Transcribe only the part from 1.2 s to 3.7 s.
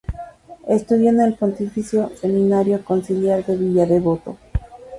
el Pontificio Seminario Conciliar de